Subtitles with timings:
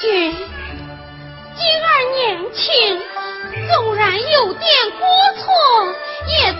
[0.00, 0.32] 君，
[1.56, 2.62] 今儿年轻，
[3.68, 4.62] 纵然有点
[4.98, 5.44] 过错，
[6.28, 6.58] 也在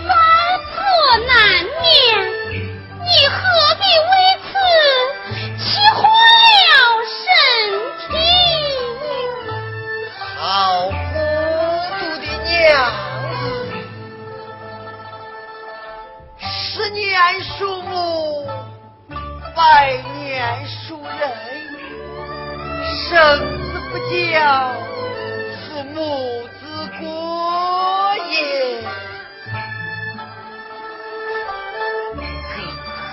[0.75, 0.77] 所
[1.25, 1.35] 难
[1.81, 1.87] 免，
[2.51, 3.37] 你何
[3.75, 4.11] 必为
[4.43, 4.51] 此？
[5.57, 5.63] 气
[5.95, 6.01] 坏
[6.67, 6.71] 了
[7.15, 7.17] 身
[7.99, 8.11] 体。
[10.37, 10.41] 好
[10.89, 10.91] 孤
[11.99, 12.47] 独的娘。
[16.39, 17.07] 十年
[17.41, 17.93] 树木，
[19.55, 21.48] 百年树人。
[23.07, 23.15] 生
[23.71, 24.75] 子不教，
[25.67, 25.97] 父母
[26.59, 26.61] 之
[26.99, 27.03] 过
[28.29, 28.33] 也。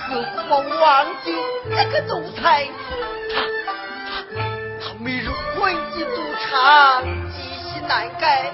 [0.09, 0.84] 可是我们忘
[1.25, 1.27] 记
[1.70, 2.69] 那个奴才，
[3.31, 3.37] 他他
[4.81, 8.51] 他，每日混迹赌场，积习难改。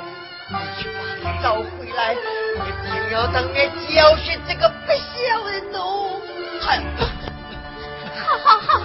[0.49, 2.17] 你去把他找回来，一
[2.83, 6.21] 定要当面教训这个不孝的奴
[6.61, 6.79] 才。
[8.19, 8.81] 好好好，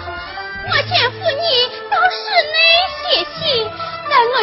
[0.70, 1.87] 我先服你。
[2.10, 2.16] 是
[2.54, 2.58] 你
[2.96, 3.70] 写信
[4.08, 4.42] 让我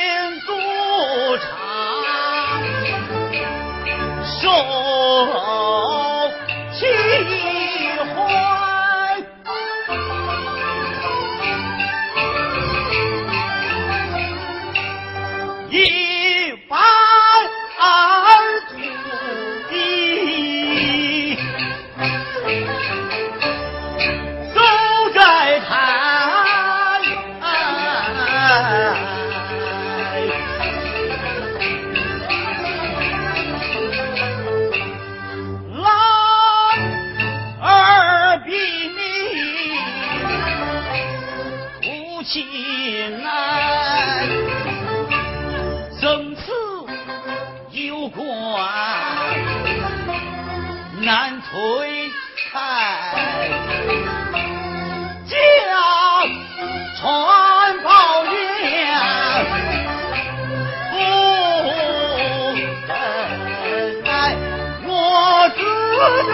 [66.01, 66.30] Father!